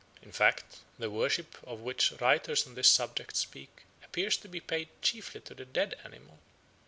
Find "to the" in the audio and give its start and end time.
5.41-5.63